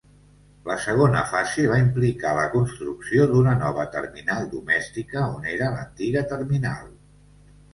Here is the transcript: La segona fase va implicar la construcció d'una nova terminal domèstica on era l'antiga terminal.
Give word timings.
La 0.69 0.75
segona 0.85 1.19
fase 1.33 1.65
va 1.71 1.77
implicar 1.81 2.31
la 2.39 2.45
construcció 2.55 3.27
d'una 3.33 3.53
nova 3.59 3.85
terminal 3.99 4.49
domèstica 4.55 5.27
on 5.37 5.47
era 5.53 5.69
l'antiga 5.77 6.25
terminal. 6.33 6.91